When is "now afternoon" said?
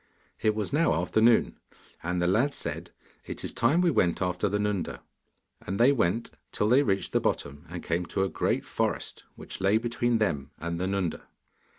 0.73-1.59